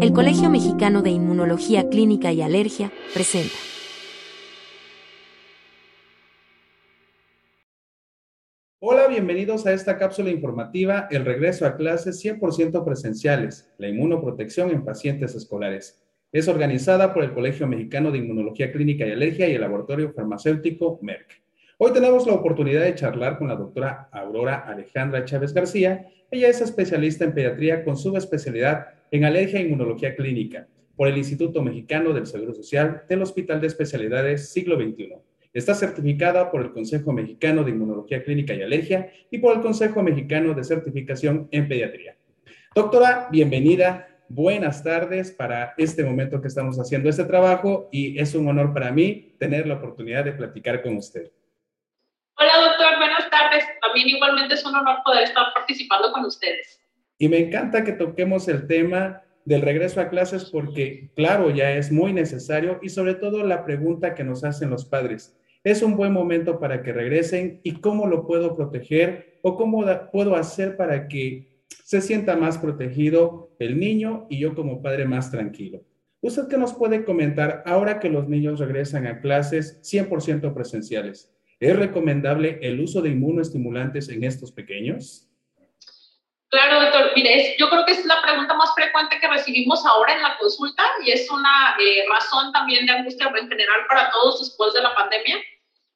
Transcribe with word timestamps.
El 0.00 0.12
Colegio 0.12 0.50
Mexicano 0.50 1.02
de 1.02 1.10
Inmunología 1.10 1.88
Clínica 1.88 2.32
y 2.32 2.42
Alergia 2.42 2.92
presenta. 3.12 3.54
Hola, 8.80 9.06
bienvenidos 9.08 9.66
a 9.66 9.72
esta 9.72 9.98
cápsula 9.98 10.30
informativa, 10.30 11.06
el 11.10 11.24
regreso 11.24 11.66
a 11.66 11.76
clases 11.76 12.24
100% 12.24 12.84
presenciales, 12.84 13.72
la 13.78 13.88
inmunoprotección 13.88 14.70
en 14.70 14.84
pacientes 14.84 15.34
escolares. 15.34 16.02
Es 16.32 16.48
organizada 16.48 17.14
por 17.14 17.22
el 17.22 17.32
Colegio 17.32 17.66
Mexicano 17.66 18.10
de 18.10 18.18
Inmunología 18.18 18.72
Clínica 18.72 19.06
y 19.06 19.12
Alergia 19.12 19.48
y 19.48 19.54
el 19.54 19.60
Laboratorio 19.60 20.12
Farmacéutico 20.12 20.98
Merck. 21.02 21.43
Hoy 21.86 21.92
tenemos 21.92 22.26
la 22.26 22.32
oportunidad 22.32 22.80
de 22.80 22.94
charlar 22.94 23.36
con 23.36 23.46
la 23.46 23.56
doctora 23.56 24.08
Aurora 24.10 24.64
Alejandra 24.66 25.26
Chávez 25.26 25.52
García. 25.52 26.08
Ella 26.30 26.48
es 26.48 26.62
especialista 26.62 27.24
en 27.24 27.34
pediatría 27.34 27.84
con 27.84 27.98
subespecialidad 27.98 28.86
en 29.10 29.26
alergia 29.26 29.60
e 29.60 29.64
inmunología 29.64 30.16
clínica 30.16 30.66
por 30.96 31.08
el 31.08 31.18
Instituto 31.18 31.60
Mexicano 31.60 32.14
del 32.14 32.26
Seguro 32.26 32.54
Social 32.54 33.02
del 33.06 33.20
Hospital 33.20 33.60
de 33.60 33.66
Especialidades 33.66 34.48
Siglo 34.48 34.76
XXI. 34.76 35.12
Está 35.52 35.74
certificada 35.74 36.50
por 36.50 36.62
el 36.62 36.72
Consejo 36.72 37.12
Mexicano 37.12 37.62
de 37.62 37.72
Inmunología 37.72 38.22
Clínica 38.22 38.54
y 38.54 38.62
Alergia 38.62 39.10
y 39.30 39.36
por 39.36 39.54
el 39.54 39.60
Consejo 39.60 40.02
Mexicano 40.02 40.54
de 40.54 40.64
Certificación 40.64 41.48
en 41.50 41.68
Pediatría. 41.68 42.16
Doctora, 42.74 43.28
bienvenida. 43.30 44.08
Buenas 44.30 44.82
tardes 44.82 45.32
para 45.32 45.74
este 45.76 46.02
momento 46.02 46.40
que 46.40 46.48
estamos 46.48 46.80
haciendo 46.80 47.10
este 47.10 47.24
trabajo 47.24 47.90
y 47.92 48.18
es 48.18 48.34
un 48.34 48.48
honor 48.48 48.72
para 48.72 48.90
mí 48.90 49.34
tener 49.38 49.66
la 49.66 49.74
oportunidad 49.74 50.24
de 50.24 50.32
platicar 50.32 50.80
con 50.80 50.96
usted. 50.96 51.30
Hola, 52.36 52.68
doctor, 52.68 52.98
buenas 52.98 53.30
tardes. 53.30 53.64
También 53.80 54.08
igualmente 54.08 54.54
es 54.54 54.66
un 54.66 54.74
honor 54.74 54.98
poder 55.04 55.22
estar 55.22 55.54
participando 55.54 56.10
con 56.12 56.24
ustedes. 56.24 56.80
Y 57.16 57.28
me 57.28 57.38
encanta 57.38 57.84
que 57.84 57.92
toquemos 57.92 58.48
el 58.48 58.66
tema 58.66 59.22
del 59.44 59.62
regreso 59.62 60.00
a 60.00 60.08
clases 60.08 60.46
porque, 60.46 61.10
claro, 61.14 61.50
ya 61.50 61.72
es 61.72 61.92
muy 61.92 62.12
necesario 62.12 62.80
y 62.82 62.88
sobre 62.88 63.14
todo 63.14 63.44
la 63.44 63.64
pregunta 63.64 64.14
que 64.14 64.24
nos 64.24 64.42
hacen 64.42 64.70
los 64.70 64.84
padres. 64.84 65.36
¿Es 65.62 65.82
un 65.82 65.96
buen 65.96 66.12
momento 66.12 66.58
para 66.58 66.82
que 66.82 66.92
regresen 66.92 67.60
y 67.62 67.80
cómo 67.80 68.06
lo 68.06 68.26
puedo 68.26 68.56
proteger 68.56 69.38
o 69.42 69.56
cómo 69.56 69.84
puedo 70.12 70.34
hacer 70.34 70.76
para 70.76 71.06
que 71.06 71.62
se 71.84 72.00
sienta 72.00 72.36
más 72.36 72.58
protegido 72.58 73.54
el 73.60 73.78
niño 73.78 74.26
y 74.28 74.40
yo 74.40 74.54
como 74.54 74.82
padre 74.82 75.04
más 75.04 75.30
tranquilo? 75.30 75.82
¿Usted 76.20 76.48
qué 76.48 76.58
nos 76.58 76.74
puede 76.74 77.04
comentar 77.04 77.62
ahora 77.64 78.00
que 78.00 78.08
los 78.08 78.28
niños 78.28 78.58
regresan 78.58 79.06
a 79.06 79.20
clases 79.20 79.80
100% 79.82 80.52
presenciales? 80.52 81.33
¿Es 81.64 81.74
recomendable 81.74 82.58
el 82.60 82.78
uso 82.78 83.00
de 83.00 83.08
inmunoestimulantes 83.08 84.10
en 84.10 84.22
estos 84.22 84.52
pequeños? 84.52 85.26
Claro, 86.50 86.78
doctor. 86.78 87.12
Mire, 87.16 87.56
yo 87.58 87.70
creo 87.70 87.86
que 87.86 87.92
es 87.92 88.04
la 88.04 88.20
pregunta 88.20 88.52
más 88.52 88.74
frecuente 88.74 89.18
que 89.18 89.26
recibimos 89.26 89.82
ahora 89.86 90.12
en 90.12 90.20
la 90.20 90.36
consulta 90.36 90.82
y 91.06 91.12
es 91.12 91.30
una 91.30 91.74
eh, 91.80 92.04
razón 92.12 92.52
también 92.52 92.84
de 92.84 92.92
angustia 92.92 93.32
en 93.34 93.48
general 93.48 93.80
para 93.88 94.10
todos 94.10 94.40
después 94.40 94.74
de 94.74 94.82
la 94.82 94.94
pandemia. 94.94 95.38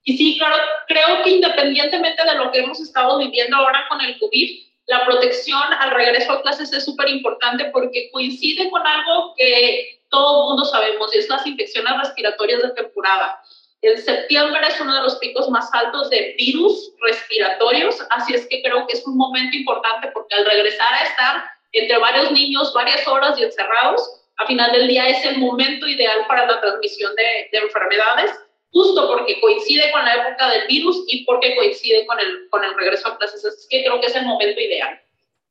Y 0.05 0.16
sí, 0.16 0.38
claro, 0.38 0.56
creo 0.86 1.22
que 1.22 1.30
independientemente 1.33 2.25
de 2.25 2.34
lo 2.36 2.50
que 2.50 2.60
hemos 2.60 2.80
estado 2.80 3.19
viviendo 3.19 3.55
ahora 3.58 3.84
con 3.91 4.00
el 4.00 4.19
COVID, 4.19 4.62
la 4.86 5.05
protección 5.05 5.62
al 5.80 5.91
regreso 5.91 6.32
a 6.32 6.41
clases 6.41 6.72
es 6.72 6.86
súper 6.86 7.10
importante 7.10 7.66
porque 7.75 8.08
coincide 8.10 8.70
con 8.70 8.86
algo 8.86 9.34
que 9.36 10.00
todo 10.08 10.44
el 10.44 10.48
mundo 10.48 10.64
sabemos 10.64 11.14
y 11.14 11.19
es 11.19 11.28
las 11.28 11.47
infecciones 11.47 11.92
respiratorias 11.98 12.62
de 12.62 12.70
temporada. 12.70 13.38
El 13.81 13.98
septiembre 13.98 14.61
es 14.69 14.81
uno 14.81 14.95
de 14.95 15.03
los 15.03 15.17
picos 15.17 15.48
más 15.51 15.69
altos 15.73 16.11
de 16.11 16.34
virus 16.37 16.93
respiratorios, 17.01 17.97
así 18.11 18.34
es 18.34 18.47
que 18.48 18.61
creo 18.62 18.87
que 18.87 18.97
es 18.97 19.07
un 19.07 19.17
momento 19.17 19.57
importante 19.57 20.09
porque 20.12 20.34
al 20.34 20.45
regresar 20.45 20.93
a 20.93 21.05
estar 21.05 21.45
entre 21.73 21.99
varios 21.99 22.33
niños 22.33 22.73
varias 22.75 23.06
horas 23.06 23.39
y 23.39 23.45
encerrados, 23.45 24.19
a 24.39 24.47
final 24.47 24.73
del 24.73 24.89
día 24.89 25.09
es 25.09 25.25
el 25.25 25.39
momento 25.39 25.87
ideal 25.87 26.19
para 26.27 26.47
la 26.47 26.61
transmisión 26.61 27.12
de, 27.17 27.59
enfermedades, 27.59 28.31
justo 28.71 29.09
porque 29.09 29.41
coincide 29.41 29.91
con 29.93 30.05
la 30.05 30.15
época 30.15 30.51
del 30.51 30.67
virus 30.67 31.05
y 31.09 31.25
porque 31.25 31.56
coincide 31.56 32.06
con 32.06 32.19
el, 32.21 32.49
con 32.50 32.65
el 32.65 32.75
regreso 32.77 33.09
a 33.09 33.19
clases. 33.19 33.44
Así 33.44 33.67
que 33.69 33.84
creo 33.84 34.00
que 34.00 34.06
es 34.06 34.15
el 34.15 34.27
momento 34.27 34.61
ideal. 34.61 35.00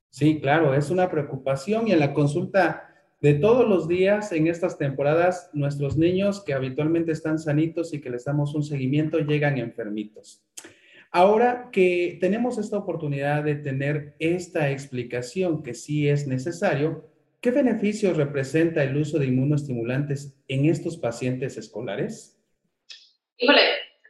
Sí, 0.09 0.39
claro, 0.39 0.73
es 0.73 0.89
una 0.89 1.09
preocupación 1.09 1.87
y 1.87 1.91
en 1.91 1.99
la 1.99 2.13
consulta 2.13 2.96
de 3.19 3.33
todos 3.33 3.67
los 3.67 3.87
días 3.87 4.31
en 4.31 4.47
estas 4.47 4.77
temporadas, 4.77 5.49
nuestros 5.53 5.97
niños 5.97 6.43
que 6.43 6.53
habitualmente 6.53 7.11
están 7.11 7.39
sanitos 7.39 7.93
y 7.93 8.01
que 8.01 8.09
les 8.09 8.25
damos 8.25 8.53
un 8.53 8.63
seguimiento 8.63 9.19
llegan 9.19 9.57
enfermitos. 9.57 10.43
Ahora 11.11 11.69
que 11.71 12.17
tenemos 12.21 12.57
esta 12.57 12.77
oportunidad 12.77 13.43
de 13.43 13.55
tener 13.55 14.15
esta 14.19 14.69
explicación 14.69 15.63
que 15.63 15.73
sí 15.73 16.07
es 16.07 16.27
necesario, 16.27 17.09
¿qué 17.41 17.49
beneficios 17.51 18.17
representa 18.17 18.83
el 18.83 18.95
uso 18.97 19.17
de 19.17 19.27
inmunoestimulantes 19.27 20.37
en 20.47 20.65
estos 20.65 20.97
pacientes 20.97 21.57
escolares? 21.57 22.37
Híjole, 23.37 23.61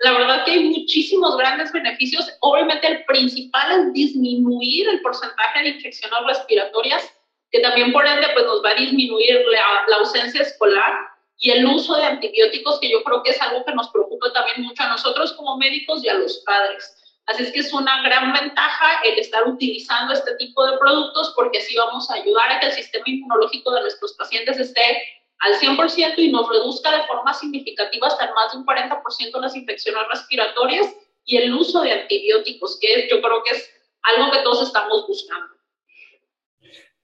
la 0.01 0.11
verdad 0.11 0.45
que 0.45 0.51
hay 0.51 0.63
muchísimos 0.65 1.37
grandes 1.37 1.71
beneficios. 1.71 2.29
Obviamente 2.41 2.87
el 2.87 3.05
principal 3.05 3.79
es 3.79 3.93
disminuir 3.93 4.89
el 4.89 5.01
porcentaje 5.01 5.63
de 5.63 5.69
infecciones 5.69 6.19
respiratorias 6.27 7.16
que 7.51 7.59
también 7.59 7.93
por 7.93 8.05
ende 8.05 8.27
pues 8.33 8.45
nos 8.45 8.63
va 8.63 8.71
a 8.71 8.75
disminuir 8.75 9.45
la, 9.47 9.97
ausencia 9.97 10.41
escolar 10.41 10.93
y 11.39 11.51
el 11.51 11.65
uso 11.65 11.95
de 11.95 12.03
antibióticos, 12.03 12.79
que 12.79 12.89
yo 12.89 13.03
creo 13.03 13.23
que 13.23 13.31
es 13.31 13.41
algo 13.41 13.63
que 13.63 13.73
nos 13.73 13.89
preocupa 13.89 14.33
también 14.33 14.63
mucho 14.63 14.83
a 14.83 14.89
nosotros 14.89 15.33
como 15.33 15.57
médicos 15.57 16.03
y 16.03 16.09
a 16.09 16.15
los 16.15 16.37
padres. 16.45 16.93
Así 17.27 17.43
es 17.43 17.51
que 17.51 17.59
es 17.59 17.73
una 17.73 18.01
gran 18.03 18.33
ventaja 18.33 19.01
el 19.03 19.19
estar 19.19 19.47
utilizando 19.47 20.13
este 20.13 20.35
tipo 20.35 20.65
de 20.65 20.77
productos 20.77 21.33
porque 21.35 21.59
así 21.59 21.75
vamos 21.75 22.09
a 22.09 22.15
ayudar 22.15 22.51
a 22.51 22.59
que 22.59 22.67
el 22.67 22.71
sistema 22.71 23.03
inmunológico 23.05 23.71
de 23.71 23.81
nuestros 23.81 24.13
pacientes 24.13 24.57
esté 24.57 25.01
al 25.39 25.53
100% 25.59 26.13
y 26.17 26.31
nos 26.31 26.49
reduzca 26.49 26.91
de 26.91 27.05
forma 27.05 27.33
significativa 27.33 28.07
hasta 28.07 28.33
más 28.33 28.51
de 28.51 28.59
un 28.59 28.65
40% 28.65 29.41
las 29.41 29.55
infecciones 29.55 30.07
respiratorias 30.09 30.95
y 31.25 31.37
el 31.37 31.53
uso 31.53 31.81
de 31.81 31.91
antibióticos, 31.91 32.79
que 32.79 33.07
yo 33.09 33.21
creo 33.21 33.43
que 33.43 33.55
es 33.55 33.69
algo 34.03 34.31
que 34.31 34.39
todos 34.39 34.63
estamos 34.63 35.05
buscando. 35.05 35.56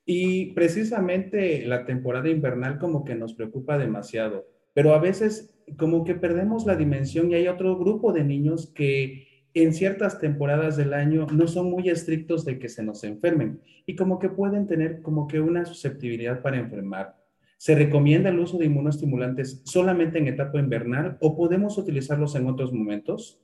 Y 0.06 0.54
precisamente 0.54 1.66
la 1.66 1.86
temporada 1.86 2.30
invernal 2.30 2.78
como 2.78 3.04
que 3.06 3.16
nos 3.16 3.34
preocupa 3.34 3.78
demasiado, 3.78 4.46
pero 4.74 4.94
a 4.94 5.00
veces 5.00 5.56
como 5.78 6.04
que 6.04 6.16
perdemos 6.16 6.66
la 6.66 6.76
dimensión 6.76 7.32
y 7.32 7.36
hay 7.36 7.48
otro 7.48 7.78
grupo 7.78 8.12
de 8.12 8.24
niños 8.24 8.72
que 8.76 9.28
en 9.54 9.74
ciertas 9.74 10.20
temporadas 10.20 10.78
del 10.78 10.94
año 10.94 11.28
no 11.32 11.48
son 11.48 11.70
muy 11.70 11.90
estrictos 11.90 12.44
de 12.44 12.60
que 12.60 12.70
se 12.70 12.84
nos 12.84 13.04
enfermen 13.04 13.62
y 13.86 13.96
como 13.96 14.20
que 14.20 14.30
pueden 14.30 14.68
tener 14.68 15.02
como 15.02 15.28
que 15.28 15.40
una 15.40 15.66
susceptibilidad 15.66 16.42
para 16.42 16.58
enfermar. 16.58 17.16
¿Se 17.58 17.76
recomienda 17.76 18.30
el 18.30 18.40
uso 18.40 18.58
de 18.58 18.66
inmunoestimulantes 18.66 19.62
solamente 19.64 20.18
en 20.18 20.28
etapa 20.28 20.60
invernal 20.60 21.18
o 21.22 21.38
podemos 21.38 21.78
utilizarlos 21.78 22.36
en 22.36 22.48
otros 22.48 22.74
momentos? 22.74 23.40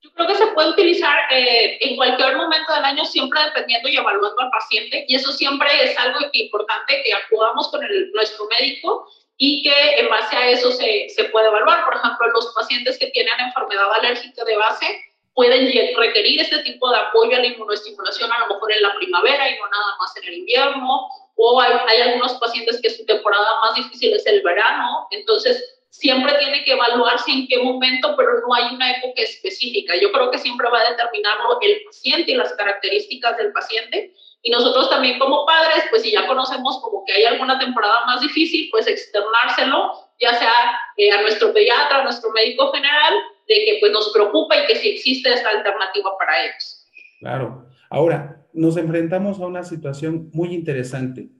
Yo 0.00 0.10
creo 0.12 0.28
que 0.28 0.34
se 0.36 0.46
puede 0.48 0.70
utilizar 0.70 1.18
eh, 1.30 1.78
en 1.80 1.96
cualquier 1.96 2.36
momento 2.36 2.72
del 2.72 2.84
año, 2.84 3.04
siempre 3.04 3.40
dependiendo 3.42 3.88
y 3.88 3.96
evaluando 3.96 4.40
al 4.40 4.50
paciente. 4.50 5.04
Y 5.08 5.16
eso 5.16 5.32
siempre 5.32 5.68
es 5.82 5.98
algo 5.98 6.20
importante 6.32 7.02
que 7.02 7.14
acudamos 7.14 7.68
con 7.68 7.82
el, 7.82 8.12
nuestro 8.12 8.46
médico 8.46 9.08
y 9.36 9.62
que 9.62 9.98
en 9.98 10.08
base 10.08 10.36
a 10.36 10.50
eso 10.50 10.70
se, 10.70 11.08
se 11.08 11.24
puede 11.24 11.48
evaluar. 11.48 11.84
Por 11.84 11.96
ejemplo, 11.96 12.28
los 12.28 12.52
pacientes 12.54 12.96
que 12.98 13.08
tienen 13.08 13.40
enfermedad 13.40 13.92
alérgica 13.94 14.44
de 14.44 14.56
base 14.56 15.04
pueden 15.34 15.66
requerir 15.96 16.40
este 16.40 16.58
tipo 16.64 16.90
de 16.90 16.98
apoyo 16.98 17.36
a 17.36 17.40
la 17.40 17.46
inmunoestimulación 17.46 18.30
a 18.32 18.40
lo 18.40 18.54
mejor 18.54 18.72
en 18.72 18.82
la 18.82 18.94
primavera 18.94 19.48
y 19.48 19.58
no 19.58 19.68
nada 19.68 19.96
más 20.00 20.16
en 20.16 20.24
el 20.24 20.34
invierno. 20.34 21.08
O 21.36 21.60
hay, 21.60 21.72
hay 21.88 22.00
algunos 22.02 22.34
pacientes 22.34 22.80
que 22.82 22.90
su 22.90 23.04
temporada 23.04 23.60
más 23.60 23.74
difícil 23.74 24.14
es 24.14 24.26
el 24.26 24.42
verano. 24.42 25.08
Entonces, 25.10 25.77
siempre 25.90 26.32
tiene 26.38 26.64
que 26.64 26.72
evaluarse 26.72 27.30
en 27.30 27.48
qué 27.48 27.58
momento, 27.58 28.14
pero 28.16 28.30
no 28.46 28.54
hay 28.54 28.74
una 28.74 28.90
época 28.96 29.22
específica. 29.22 29.94
Yo 30.00 30.12
creo 30.12 30.30
que 30.30 30.38
siempre 30.38 30.68
va 30.70 30.80
a 30.80 30.90
determinarlo 30.90 31.58
el 31.60 31.82
paciente 31.84 32.32
y 32.32 32.34
las 32.34 32.52
características 32.54 33.36
del 33.36 33.52
paciente. 33.52 34.14
Y 34.42 34.50
nosotros 34.50 34.88
también 34.90 35.18
como 35.18 35.44
padres, 35.46 35.84
pues 35.90 36.02
si 36.02 36.12
ya 36.12 36.26
conocemos 36.26 36.80
como 36.80 37.04
que 37.04 37.12
hay 37.12 37.24
alguna 37.24 37.58
temporada 37.58 38.06
más 38.06 38.20
difícil, 38.20 38.68
pues 38.70 38.86
externárselo, 38.86 39.92
ya 40.20 40.34
sea 40.34 40.78
eh, 40.96 41.10
a 41.10 41.22
nuestro 41.22 41.52
pediatra, 41.52 42.00
a 42.00 42.04
nuestro 42.04 42.30
médico 42.30 42.70
general, 42.72 43.14
de 43.48 43.54
que 43.54 43.78
pues 43.80 43.90
nos 43.92 44.12
preocupa 44.12 44.56
y 44.56 44.66
que 44.66 44.76
si 44.76 44.90
existe 44.90 45.32
esta 45.32 45.50
alternativa 45.50 46.10
para 46.18 46.44
ellos. 46.44 46.86
Claro. 47.20 47.66
Ahora, 47.90 48.44
nos 48.52 48.76
enfrentamos 48.76 49.40
a 49.40 49.46
una 49.46 49.64
situación 49.64 50.30
muy 50.32 50.54
interesante 50.54 51.30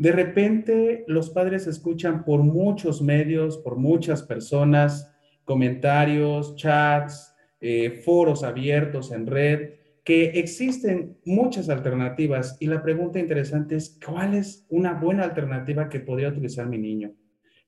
de 0.00 0.12
repente 0.12 1.04
los 1.08 1.28
padres 1.28 1.66
escuchan 1.66 2.24
por 2.24 2.42
muchos 2.42 3.02
medios, 3.02 3.58
por 3.58 3.76
muchas 3.76 4.22
personas, 4.22 5.12
comentarios, 5.44 6.56
chats, 6.56 7.36
eh, 7.60 8.00
foros 8.02 8.42
abiertos 8.42 9.12
en 9.12 9.26
red, 9.26 9.74
que 10.02 10.30
existen 10.40 11.18
muchas 11.26 11.68
alternativas 11.68 12.56
y 12.60 12.66
la 12.66 12.82
pregunta 12.82 13.18
interesante 13.18 13.76
es, 13.76 14.00
¿cuál 14.02 14.32
es 14.32 14.64
una 14.70 14.94
buena 14.94 15.24
alternativa 15.24 15.90
que 15.90 16.00
podría 16.00 16.30
utilizar 16.30 16.64
mi 16.64 16.78
niño? 16.78 17.12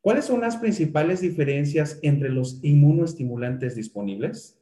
¿Cuáles 0.01 0.25
son 0.25 0.41
las 0.41 0.57
principales 0.57 1.21
diferencias 1.21 1.99
entre 2.01 2.31
los 2.31 2.65
inmunoestimulantes 2.65 3.77
disponibles? 3.77 4.59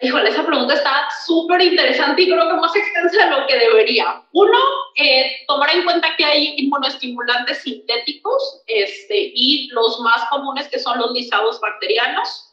Híjole, 0.00 0.28
esa 0.28 0.46
pregunta 0.46 0.74
está 0.74 1.08
súper 1.26 1.62
interesante 1.62 2.22
y 2.22 2.26
creo 2.26 2.48
que 2.48 2.56
más 2.60 2.76
extensa 2.76 3.24
de 3.24 3.30
lo 3.40 3.46
que 3.48 3.58
debería. 3.58 4.22
Uno, 4.32 4.58
eh, 4.96 5.30
tomar 5.48 5.70
en 5.70 5.84
cuenta 5.84 6.14
que 6.16 6.24
hay 6.24 6.54
inmunoestimulantes 6.58 7.62
sintéticos 7.62 8.62
este, 8.66 9.32
y 9.34 9.68
los 9.68 9.98
más 10.00 10.28
comunes 10.30 10.68
que 10.68 10.78
son 10.78 10.98
los 10.98 11.12
lisados 11.12 11.60
bacterianos 11.60 12.50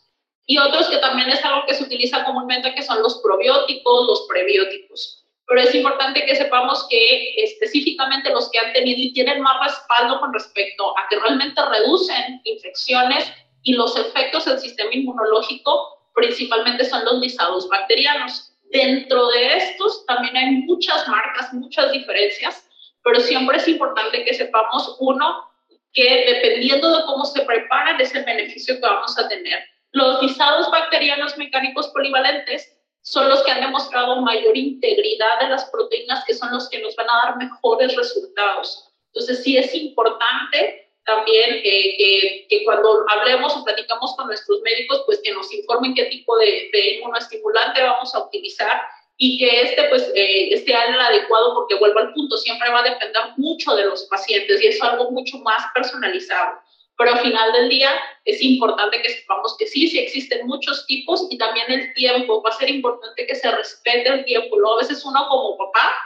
y 0.47 0.57
otros 0.57 0.87
que 0.89 0.97
también 0.97 1.29
es 1.29 1.43
algo 1.45 1.65
que 1.67 1.75
se 1.75 1.83
utiliza 1.83 2.23
comúnmente 2.25 2.73
que 2.73 2.81
son 2.81 3.01
los 3.01 3.21
probióticos, 3.21 4.07
los 4.07 4.27
prebióticos 4.27 5.21
pero 5.51 5.63
es 5.63 5.75
importante 5.75 6.25
que 6.25 6.37
sepamos 6.37 6.87
que 6.89 7.33
específicamente 7.43 8.29
los 8.29 8.49
que 8.51 8.59
han 8.59 8.71
tenido 8.71 9.01
y 9.01 9.11
tienen 9.11 9.41
más 9.41 9.59
respaldo 9.61 10.17
con 10.21 10.33
respecto 10.33 10.97
a 10.97 11.09
que 11.09 11.19
realmente 11.19 11.61
reducen 11.61 12.39
infecciones 12.45 13.29
y 13.63 13.73
los 13.73 13.97
efectos 13.97 14.45
del 14.45 14.59
sistema 14.59 14.91
inmunológico, 14.93 16.07
principalmente 16.15 16.85
son 16.85 17.03
los 17.03 17.19
lisados 17.19 17.67
bacterianos. 17.67 18.50
Dentro 18.71 19.27
de 19.27 19.57
estos 19.57 20.05
también 20.05 20.35
hay 20.37 20.51
muchas 20.63 21.07
marcas, 21.07 21.53
muchas 21.53 21.91
diferencias, 21.91 22.67
pero 23.03 23.19
siempre 23.19 23.57
es 23.57 23.67
importante 23.67 24.23
que 24.23 24.33
sepamos, 24.33 24.95
uno, 24.99 25.49
que 25.93 26.25
dependiendo 26.25 26.97
de 26.97 27.03
cómo 27.03 27.25
se 27.25 27.41
preparan 27.41 27.99
es 27.99 28.15
el 28.15 28.23
beneficio 28.23 28.75
que 28.75 28.81
vamos 28.81 29.17
a 29.17 29.27
tener. 29.27 29.59
Los 29.91 30.21
lisados 30.21 30.71
bacterianos 30.71 31.37
mecánicos 31.37 31.89
polivalentes 31.89 32.77
son 33.01 33.27
los 33.27 33.43
que 33.43 33.51
han 33.51 33.61
demostrado 33.61 34.21
mayor 34.21 34.55
integridad 34.55 35.39
de 35.41 35.49
las 35.49 35.65
proteínas, 35.65 36.23
que 36.25 36.33
son 36.33 36.51
los 36.51 36.69
que 36.69 36.81
nos 36.81 36.95
van 36.95 37.09
a 37.09 37.25
dar 37.25 37.37
mejores 37.37 37.95
resultados. 37.95 38.87
Entonces, 39.07 39.43
sí 39.43 39.57
es 39.57 39.73
importante 39.75 40.90
también 41.05 41.61
eh, 41.63 42.45
que, 42.49 42.63
cuando 42.63 43.05
hablemos 43.09 43.55
o 43.55 43.63
platicamos 43.63 44.15
con 44.15 44.27
nuestros 44.27 44.61
médicos, 44.61 45.03
pues 45.05 45.19
que 45.23 45.33
nos 45.33 45.51
informen 45.53 45.93
qué 45.93 46.05
tipo 46.05 46.37
de, 46.37 46.69
de 46.71 46.95
inmunoestimulante 46.95 47.81
vamos 47.81 48.13
a 48.13 48.25
utilizar 48.25 48.81
y 49.17 49.37
que 49.37 49.61
este 49.61 49.83
pues 49.89 50.11
eh, 50.15 50.53
esté 50.53 50.71
el 50.71 50.99
adecuado 50.99 51.53
porque 51.53 51.75
vuelvo 51.75 51.99
al 51.99 52.13
punto, 52.13 52.37
siempre 52.37 52.69
va 52.71 52.79
a 52.79 52.89
depender 52.89 53.21
mucho 53.37 53.75
de 53.75 53.85
los 53.85 54.03
pacientes 54.05 54.61
y 54.61 54.67
es 54.67 54.81
algo 54.81 55.11
mucho 55.11 55.37
más 55.39 55.63
personalizado 55.73 56.59
pero 57.01 57.13
al 57.13 57.19
final 57.21 57.51
del 57.53 57.69
día 57.69 57.89
es 58.25 58.43
importante 58.43 59.01
que 59.01 59.09
sepamos 59.09 59.55
que 59.57 59.65
sí, 59.65 59.87
sí 59.87 59.97
existen 59.97 60.45
muchos 60.45 60.85
tipos 60.85 61.25
y 61.31 61.37
también 61.39 61.71
el 61.71 61.91
tiempo. 61.95 62.43
Va 62.43 62.51
a 62.51 62.57
ser 62.57 62.69
importante 62.69 63.25
que 63.25 63.33
se 63.33 63.49
respete 63.49 64.07
el 64.07 64.23
tiempo. 64.23 64.59
Luego 64.59 64.75
a 64.75 64.81
veces 64.83 65.03
uno 65.03 65.27
como 65.27 65.57
papá, 65.57 65.97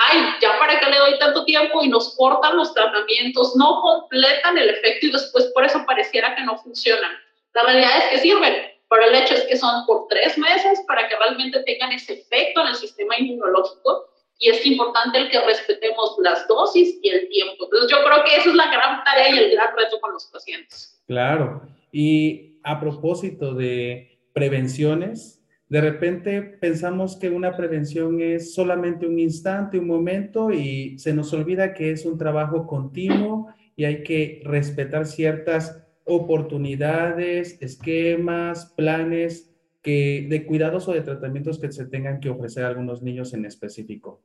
ay, 0.00 0.34
ya 0.40 0.58
para 0.58 0.80
qué 0.80 0.90
le 0.90 0.98
doy 0.98 1.18
tanto 1.18 1.44
tiempo 1.44 1.82
y 1.82 1.88
nos 1.88 2.16
cortan 2.16 2.56
los 2.56 2.72
tratamientos, 2.72 3.54
no 3.56 3.80
completan 3.82 4.56
el 4.56 4.70
efecto 4.70 5.06
y 5.06 5.12
después 5.12 5.46
por 5.54 5.64
eso 5.64 5.84
pareciera 5.86 6.34
que 6.34 6.42
no 6.42 6.56
funcionan. 6.58 7.12
La 7.54 7.64
realidad 7.64 7.98
es 7.98 8.04
que 8.10 8.18
sirven, 8.18 8.54
pero 8.88 9.04
el 9.04 9.14
hecho 9.14 9.34
es 9.34 9.44
que 9.44 9.56
son 9.56 9.84
por 9.86 10.08
tres 10.08 10.38
meses 10.38 10.80
para 10.86 11.08
que 11.08 11.16
realmente 11.16 11.62
tengan 11.64 11.92
ese 11.92 12.14
efecto 12.14 12.62
en 12.62 12.68
el 12.68 12.74
sistema 12.74 13.16
inmunológico 13.18 14.10
y 14.38 14.48
es 14.48 14.64
importante 14.64 15.18
el 15.18 15.30
que 15.30 15.40
respetemos 15.40 16.16
las 16.20 16.48
dosis 16.48 16.98
y 17.02 17.08
el 17.10 17.28
tiempo. 17.28 17.64
Entonces 17.64 17.90
yo 17.90 18.02
creo 18.02 18.24
que 18.24 18.36
esa 18.36 18.48
es 18.48 18.54
la 18.54 18.70
gran 18.70 19.04
tarea 19.04 19.28
y 19.30 19.38
el 19.38 19.50
gran 19.50 19.76
reto 19.76 20.00
con 20.00 20.12
los 20.12 20.26
pacientes. 20.26 21.02
Claro. 21.06 21.62
Y 21.92 22.58
a 22.62 22.80
propósito 22.80 23.54
de 23.54 24.18
prevenciones, 24.32 25.39
de 25.70 25.80
repente 25.80 26.42
pensamos 26.42 27.16
que 27.16 27.30
una 27.30 27.56
prevención 27.56 28.20
es 28.20 28.54
solamente 28.54 29.06
un 29.06 29.20
instante, 29.20 29.78
un 29.78 29.86
momento 29.86 30.50
y 30.50 30.98
se 30.98 31.14
nos 31.14 31.32
olvida 31.32 31.74
que 31.74 31.92
es 31.92 32.04
un 32.04 32.18
trabajo 32.18 32.66
continuo 32.66 33.46
y 33.76 33.84
hay 33.84 34.02
que 34.02 34.42
respetar 34.44 35.06
ciertas 35.06 35.80
oportunidades, 36.04 37.56
esquemas, 37.60 38.74
planes 38.76 39.54
que, 39.80 40.26
de 40.28 40.44
cuidados 40.44 40.88
o 40.88 40.92
de 40.92 41.02
tratamientos 41.02 41.60
que 41.60 41.70
se 41.70 41.86
tengan 41.86 42.18
que 42.18 42.30
ofrecer 42.30 42.64
a 42.64 42.68
algunos 42.68 43.00
niños 43.00 43.32
en 43.32 43.44
específico. 43.44 44.24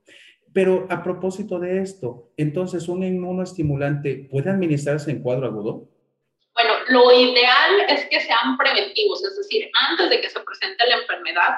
Pero 0.51 0.87
a 0.89 1.03
propósito 1.03 1.59
de 1.59 1.79
esto, 1.79 2.31
entonces, 2.37 2.89
¿un 2.89 3.03
inmunoestimulante 3.03 4.27
puede 4.31 4.49
administrarse 4.49 5.11
en 5.11 5.21
cuadro 5.21 5.45
agudo? 5.45 5.89
Lo 6.87 7.11
ideal 7.11 7.85
es 7.89 8.05
que 8.05 8.21
sean 8.21 8.57
preventivos, 8.57 9.23
es 9.23 9.37
decir, 9.37 9.69
antes 9.89 10.09
de 10.09 10.21
que 10.21 10.29
se 10.29 10.39
presente 10.39 10.87
la 10.87 10.95
enfermedad. 10.97 11.49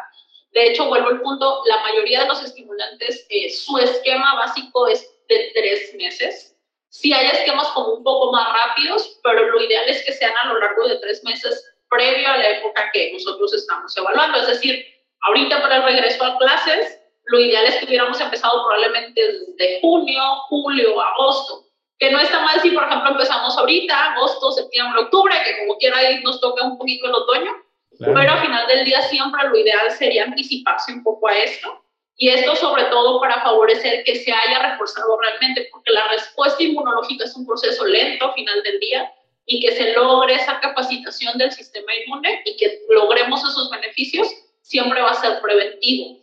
De 0.52 0.68
hecho, 0.68 0.88
vuelvo 0.88 1.10
al 1.10 1.22
punto, 1.22 1.64
la 1.66 1.80
mayoría 1.82 2.22
de 2.22 2.28
los 2.28 2.44
estimulantes, 2.44 3.26
eh, 3.30 3.52
su 3.52 3.78
esquema 3.78 4.36
básico 4.36 4.88
es 4.88 5.08
de 5.28 5.52
tres 5.54 5.94
meses. 5.96 6.56
Sí 6.90 7.14
hay 7.14 7.28
esquemas 7.28 7.68
como 7.70 7.96
un 7.96 8.04
poco 8.04 8.32
más 8.32 8.48
rápidos, 8.54 9.20
pero 9.24 9.44
lo 9.50 9.62
ideal 9.62 9.88
es 9.88 10.04
que 10.04 10.14
sean 10.14 10.34
a 10.42 10.48
lo 10.48 10.60
largo 10.60 10.88
de 10.88 10.98
tres 11.00 11.24
meses 11.24 11.64
previo 11.90 12.28
a 12.28 12.38
la 12.38 12.50
época 12.50 12.90
que 12.92 13.14
nosotros 13.14 13.54
estamos 13.54 13.96
evaluando. 13.98 14.40
Es 14.40 14.48
decir, 14.48 14.86
ahorita 15.22 15.62
para 15.62 15.78
el 15.78 15.84
regreso 15.84 16.24
a 16.24 16.38
clases, 16.38 17.00
lo 17.26 17.40
ideal 17.40 17.66
es 17.66 17.76
que 17.76 17.86
hubiéramos 17.86 18.20
empezado 18.20 18.64
probablemente 18.64 19.22
desde 19.22 19.82
junio, 19.82 20.22
julio, 20.48 21.02
agosto. 21.02 21.67
Que 22.00 22.12
no 22.12 22.20
está 22.20 22.40
mal 22.42 22.60
si, 22.62 22.72
por 22.72 22.84
ejemplo, 22.84 23.12
empezamos 23.12 23.58
ahorita, 23.58 24.14
agosto, 24.14 24.52
septiembre, 24.52 25.02
octubre, 25.02 25.34
que 25.44 25.60
como 25.60 25.78
quiera 25.78 25.98
ahí 25.98 26.22
nos 26.24 26.40
toca 26.40 26.64
un 26.64 26.78
poquito 26.78 27.08
el 27.08 27.16
otoño. 27.16 27.52
Pero 28.00 28.20
al 28.20 28.42
final 28.42 28.68
del 28.68 28.86
día 28.86 29.02
siempre 29.02 29.48
lo 29.50 29.58
ideal 29.58 29.90
sería 29.92 30.26
anticiparse 30.26 30.94
un 30.94 31.04
poco 31.04 31.28
a 31.28 31.36
esto. 31.36 31.84
Y 32.16 32.30
esto 32.30 32.56
sobre 32.56 32.86
todo 32.86 33.20
para 33.20 33.42
favorecer 33.42 34.04
que 34.04 34.16
se 34.16 34.32
haya 34.32 34.72
reforzado 34.72 35.20
realmente, 35.20 35.68
porque 35.72 35.92
la 35.92 36.08
respuesta 36.10 36.64
inmunológica 36.64 37.26
es 37.26 37.36
un 37.36 37.46
proceso 37.46 37.86
lento 37.86 38.26
al 38.26 38.34
final 38.34 38.64
del 38.64 38.80
día 38.80 39.12
y 39.46 39.62
que 39.62 39.72
se 39.72 39.94
logre 39.94 40.34
esa 40.34 40.60
capacitación 40.60 41.38
del 41.38 41.52
sistema 41.52 41.94
inmune 41.96 42.42
y 42.46 42.58
que 42.58 42.82
logremos 42.90 43.42
esos 43.42 43.70
beneficios, 43.70 44.28
siempre 44.62 45.02
va 45.02 45.12
a 45.12 45.22
ser 45.22 45.42
preventivo. 45.42 46.20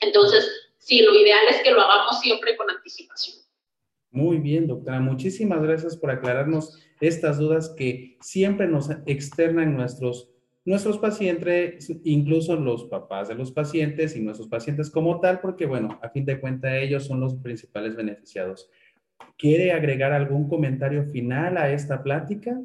Entonces, 0.00 0.48
sí, 0.78 1.02
lo 1.02 1.14
ideal 1.14 1.48
es 1.48 1.62
que 1.62 1.72
lo 1.72 1.80
hagamos 1.80 2.20
siempre 2.20 2.56
con 2.56 2.70
anticipación. 2.70 3.41
Muy 4.12 4.36
bien, 4.36 4.66
doctora. 4.66 5.00
Muchísimas 5.00 5.62
gracias 5.62 5.96
por 5.96 6.10
aclararnos 6.10 6.78
estas 7.00 7.38
dudas 7.38 7.70
que 7.70 8.18
siempre 8.20 8.68
nos 8.68 8.90
externan 9.06 9.74
nuestros, 9.74 10.28
nuestros 10.66 10.98
pacientes, 10.98 11.90
incluso 12.04 12.54
los 12.56 12.84
papás 12.84 13.28
de 13.28 13.34
los 13.34 13.50
pacientes 13.52 14.14
y 14.14 14.20
nuestros 14.20 14.48
pacientes 14.48 14.90
como 14.90 15.18
tal, 15.18 15.40
porque 15.40 15.64
bueno, 15.64 15.98
a 16.02 16.10
fin 16.10 16.26
de 16.26 16.38
cuentas 16.38 16.74
ellos 16.74 17.06
son 17.06 17.20
los 17.20 17.36
principales 17.36 17.96
beneficiados. 17.96 18.68
¿Quiere 19.38 19.72
agregar 19.72 20.12
algún 20.12 20.46
comentario 20.46 21.04
final 21.06 21.56
a 21.56 21.72
esta 21.72 22.02
plática? 22.02 22.60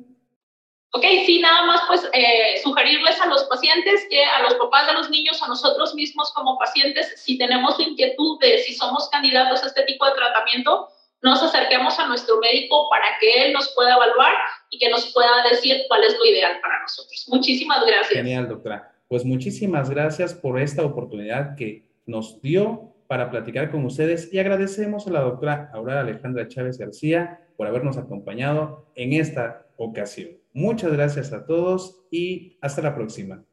Ok, 0.91 1.03
sí, 1.25 1.39
nada 1.39 1.65
más 1.65 1.81
pues 1.87 2.09
eh, 2.11 2.59
sugerirles 2.61 3.21
a 3.21 3.27
los 3.27 3.45
pacientes 3.45 4.05
que 4.09 4.21
a 4.23 4.41
los 4.41 4.55
papás 4.55 4.87
de 4.87 4.93
los 4.93 5.09
niños, 5.09 5.41
a 5.41 5.47
nosotros 5.47 5.95
mismos 5.95 6.33
como 6.33 6.57
pacientes, 6.57 7.13
si 7.21 7.37
tenemos 7.37 7.79
la 7.79 7.85
inquietud 7.85 8.37
de 8.39 8.57
si 8.59 8.73
somos 8.73 9.07
candidatos 9.09 9.63
a 9.63 9.67
este 9.67 9.83
tipo 9.83 10.05
de 10.05 10.13
tratamiento, 10.13 10.89
nos 11.21 11.41
acerquemos 11.41 11.97
a 11.99 12.07
nuestro 12.07 12.39
médico 12.39 12.89
para 12.89 13.05
que 13.19 13.45
él 13.45 13.53
nos 13.53 13.73
pueda 13.73 13.95
evaluar 13.95 14.33
y 14.69 14.77
que 14.79 14.89
nos 14.89 15.11
pueda 15.13 15.43
decir 15.49 15.83
cuál 15.87 16.03
es 16.03 16.17
lo 16.17 16.25
ideal 16.25 16.59
para 16.61 16.81
nosotros. 16.81 17.25
Muchísimas 17.27 17.85
gracias. 17.85 18.13
Genial, 18.13 18.47
doctora. 18.47 18.93
Pues 19.07 19.23
muchísimas 19.25 19.89
gracias 19.89 20.33
por 20.33 20.59
esta 20.59 20.83
oportunidad 20.83 21.55
que 21.55 21.89
nos 22.05 22.41
dio 22.41 22.93
para 23.07 23.31
platicar 23.31 23.71
con 23.71 23.85
ustedes 23.85 24.33
y 24.33 24.39
agradecemos 24.39 25.07
a 25.07 25.11
la 25.11 25.21
doctora 25.21 25.71
Aurora 25.73 26.01
Alejandra 26.01 26.47
Chávez 26.47 26.77
García 26.77 27.39
por 27.55 27.67
habernos 27.67 27.97
acompañado 27.97 28.85
en 28.95 29.13
esta 29.13 29.65
ocasión. 29.77 30.31
Muchas 30.53 30.91
gracias 30.91 31.31
a 31.31 31.45
todos 31.45 32.01
y 32.11 32.57
hasta 32.61 32.81
la 32.81 32.95
próxima. 32.95 33.43